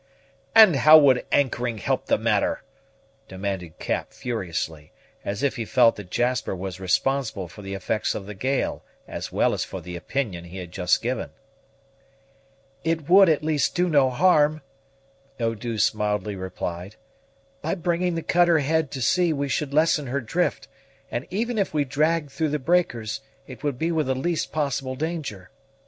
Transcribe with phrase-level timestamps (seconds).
[0.55, 2.63] "And how would anchoring help the matter?"
[3.27, 4.91] demanded Cap furiously,
[5.23, 9.31] as if he felt that Jasper was responsible for the effects of the gale, as
[9.31, 11.29] well as for the opinion he had just given.
[12.83, 14.63] "It would at least do no harm,"
[15.39, 16.95] Eau douce mildly replied.
[17.61, 20.67] "By bringing the cutter head to sea we should lessen her drift;
[21.11, 24.95] and even if we dragged through the breakers, it would be with the least possible
[24.95, 25.51] danger.